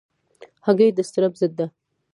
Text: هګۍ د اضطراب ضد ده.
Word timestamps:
هګۍ 0.65 0.89
د 0.93 0.97
اضطراب 1.03 1.33
ضد 1.41 1.53
ده. 1.59 1.65